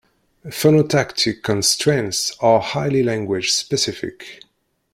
Phonotactic 0.49 1.43
constraints 1.43 2.35
are 2.39 2.59
highly 2.59 3.03
language 3.03 3.51
specific. 3.51 4.41